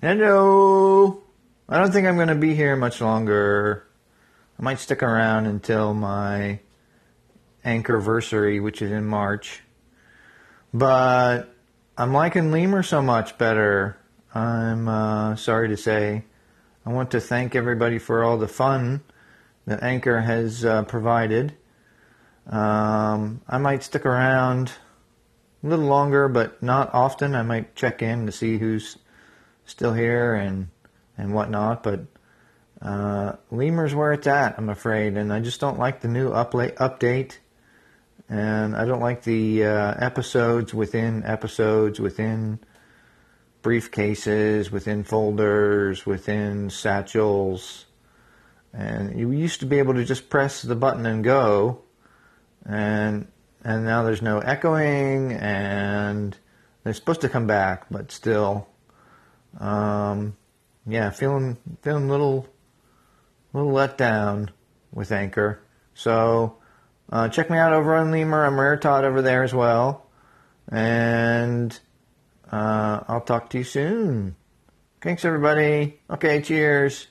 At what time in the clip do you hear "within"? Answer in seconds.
40.74-41.24, 42.00-42.58, 44.70-45.04, 46.04-46.68